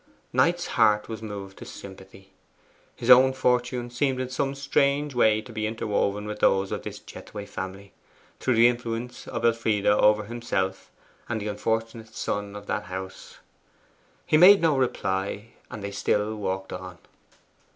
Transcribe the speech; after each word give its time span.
Knight's 0.33 0.65
heart 0.65 1.07
was 1.07 1.21
moved 1.21 1.59
to 1.59 1.65
sympathy. 1.65 2.33
His 2.95 3.11
own 3.11 3.33
fortunes 3.33 3.95
seemed 3.95 4.19
in 4.19 4.29
some 4.29 4.55
strange 4.55 5.13
way 5.13 5.43
to 5.43 5.53
be 5.53 5.67
interwoven 5.67 6.25
with 6.25 6.39
those 6.39 6.71
of 6.71 6.81
this 6.81 6.97
Jethway 6.97 7.45
family, 7.45 7.93
through 8.39 8.55
the 8.55 8.67
influence 8.67 9.27
of 9.27 9.45
Elfride 9.45 9.85
over 9.85 10.23
himself 10.23 10.89
and 11.29 11.39
the 11.39 11.49
unfortunate 11.49 12.15
son 12.15 12.55
of 12.55 12.65
that 12.65 12.85
house. 12.85 13.37
He 14.25 14.37
made 14.37 14.59
no 14.59 14.75
reply, 14.75 15.49
and 15.69 15.83
they 15.83 15.91
still 15.91 16.35
walked 16.35 16.73
on. 16.73 16.97